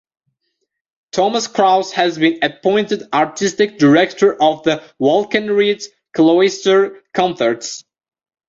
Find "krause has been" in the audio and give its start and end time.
1.45-2.39